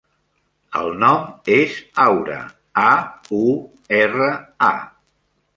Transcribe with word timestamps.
El 0.79 0.87
nom 1.03 1.19
és 1.57 1.75
Aura: 2.05 2.39
a, 2.87 2.89
u, 3.41 3.45
erra, 4.03 4.31
a. 4.73 4.75